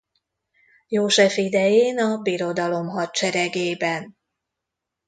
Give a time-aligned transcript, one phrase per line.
[0.87, 4.17] József idején a birodalom hadseregében.